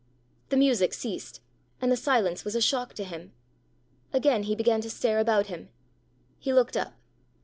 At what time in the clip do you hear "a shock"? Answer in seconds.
2.55-2.95